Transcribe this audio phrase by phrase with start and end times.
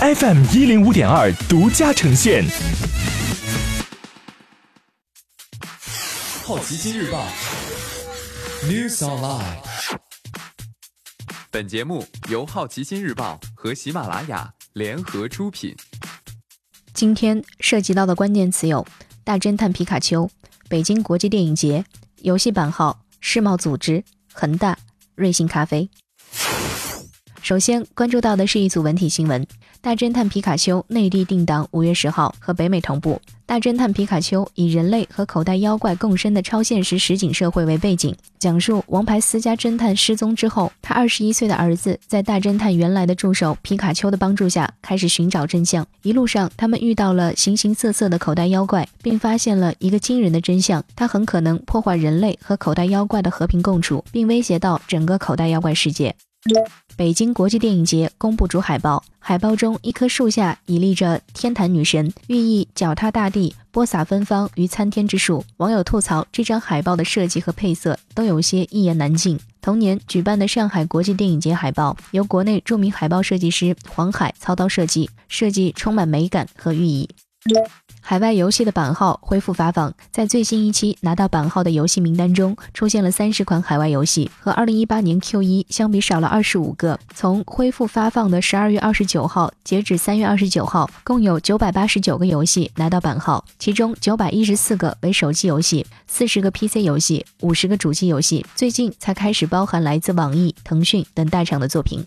[0.00, 2.44] FM 一零五点二独家呈现。
[6.44, 7.26] 好奇心日报
[8.62, 9.56] News Online。
[11.50, 15.74] 本节目由好奇心日报和喜马拉雅联合出品。
[16.94, 18.86] 今天涉及到的关键词有：
[19.24, 20.30] 大侦探皮卡丘、
[20.68, 21.84] 北京国际电影节、
[22.18, 24.78] 游戏版号、世贸组织、恒大、
[25.16, 25.90] 瑞幸咖啡。
[27.40, 29.46] 首先关注到的是一组文体新闻：
[29.80, 33.20] 大侦探皮卡丘内地定档五月十号，和北美同步。
[33.46, 45.86] 大侦探皮卡丘以人类和口袋妖怪共生的超现实实景社会为背景，讲述王牌私家侦探失踪之后，他二十一岁的儿子在大侦探原来的助手皮卡丘的帮助下，开始寻找真相。
[46.02, 56.14] 一路上，他们遇到了形形色色的口袋妖怪，并发现了一个惊人的真相：它很可能破坏人类和口袋妖怪的和平共处，并威胁到整个口袋妖怪世界。
[56.98, 65.44] 北京国际电影节公布主海报，海报中一棵树下倚立着天坛女神，寓意脚踏大地，播撒芬芳于参天之树。
[65.58, 69.38] 网友吐槽这张海报的设计和配色都有些一言难尽。
[69.60, 77.08] 同年举办的上海国际电影节海报，由国内著名海报设计师黄海操刀设计，设计充满美感和寓意。
[78.08, 86.98] 海外游戏的版号恢复发放，在最新一期拿到版号的游戏名单中，出现了三十款海外游戏，和二零一八年 Q 一相比少了二十五个。
[87.14, 98.42] 从恢复发放的十二月二十九号截止三月二十九号，共有九百八十九个游戏拿到版号，其中九百一十四个为手机游戏，四十个 PC 游戏，五十个主机游戏。
[98.54, 102.02] 最近才开始包含来自网易、腾讯等大厂的作品。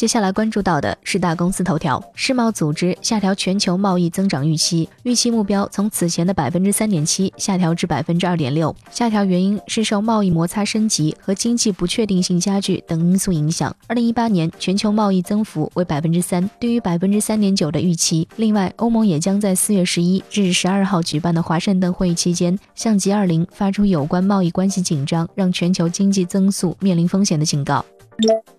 [0.00, 8.74] 接下来关注到的是大公司头条，世贸组织下调全球贸易增长预期，预期目标从此前的百分之三点七下调至百分之二点六。
[8.90, 13.76] 下调原因是受贸易摩擦升级和经济不确定性加剧等因素影响。
[13.88, 18.26] 二零一八年全球贸易增幅为百分之三，低于百分之三点九的预期。
[18.36, 27.84] 另外，欧盟也将在四月十一至十二号举办的华盛顿会议期间，向 G 二零发出有关贸易关系紧张让全球经济增速面临风险的警告。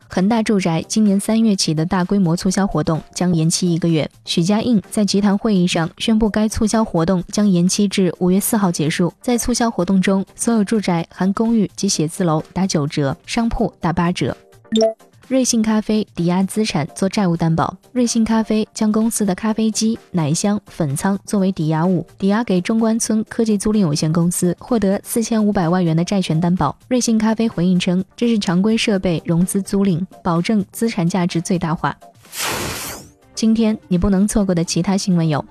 [0.07, 4.09] 恒大住宅今年三月起的大规模促销活动将延期一个月。
[4.25, 9.13] 许家印在集团会议上宣布，该促销活动将延期至五月四号结束。
[9.21, 14.35] 在促销活动中，所有住宅含公寓及写字楼打九折，商铺打八折。
[15.31, 17.73] 瑞幸咖啡抵押资产做债务担保。
[17.93, 26.77] 瑞幸咖啡将公司的咖啡机、奶箱、粉仓作为抵押物，抵押给中关村科技租赁有限公司，获得四千五百万元的债权担保。
[26.89, 31.95] 瑞幸咖啡回应称，这是常规设备融资租赁，保证资产价值最大化。
[33.33, 35.45] 今天你不能错过的其他新闻有：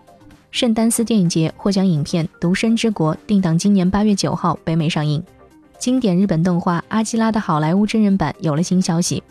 [0.50, 5.22] 圣丹斯电影节获奖影片《独身之国》定档今年八月九号北美上映；
[5.78, 9.22] 经典日本动画《阿基拉》的好莱坞真人版有了新消息。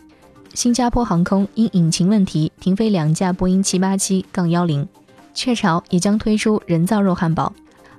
[0.54, 4.86] 新加坡航空因引擎问题停飞两架波音787-10，
[5.32, 7.52] 雀巢也将推出人造肉汉堡，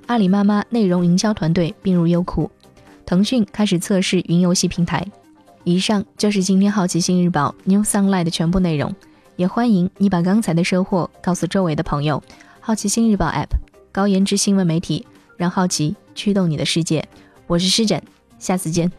[0.06, 2.50] 阿里妈妈内容营销团队并入优酷，
[3.06, 5.04] 腾讯开始测试云游戏平台。
[5.64, 8.94] 以上就是今天好奇心日报 New Sunlight 的全部内容，
[9.36, 12.22] 也欢迎你把刚才的收获告诉周围的朋友。
[12.60, 13.48] 好奇心日报 App，
[13.90, 17.08] 高颜值新闻媒体，让好奇驱动你的世界。
[17.46, 18.02] 我是施展，
[18.38, 18.92] 下次见。